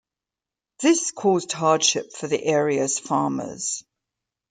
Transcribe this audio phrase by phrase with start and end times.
[0.79, 3.83] This caused hardship for the area's farmers.